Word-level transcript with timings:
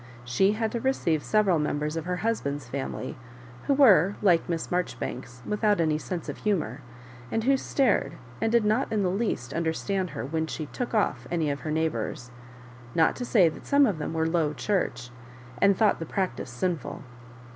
She 0.25 0.53
had 0.53 0.71
to 0.71 0.79
receive 0.81 1.21
several 1.23 1.59
members 1.59 1.95
of 1.95 2.05
her 2.05 2.15
husband's 2.25 2.67
family, 2.67 3.17
who 3.67 3.75
were, 3.75 4.15
like 4.23 4.49
Miss 4.49 4.71
Mar 4.71 4.81
joribanks, 4.81 5.45
without 5.45 5.79
any 5.79 5.99
sense 5.99 6.27
of 6.27 6.37
humour, 6.39 6.81
and 7.31 7.43
who 7.43 7.55
stared, 7.55 8.13
and 8.41 8.51
did 8.51 8.65
not 8.65 8.91
in 8.91 9.03
the 9.03 9.11
least 9.11 9.53
understand 9.53 10.09
her 10.17 10.25
when 10.25 10.47
she 10.47 10.65
"took 10.65 10.95
off" 10.95 11.27
any 11.29 11.51
of 11.51 11.59
her 11.59 11.69
neighbours; 11.69 12.31
not 12.95 13.15
to 13.17 13.25
say.that 13.25 13.67
some 13.67 13.85
of 13.85 13.99
them 13.99 14.15
were 14.15 14.25
Low 14.25 14.53
Church, 14.55 15.11
and 15.61 15.77
thought 15.77 15.99
the 15.99 16.05
practice 16.07 16.49
sinful. 16.49 17.03